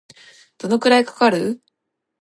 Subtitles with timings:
[0.57, 1.61] どのくらいかかる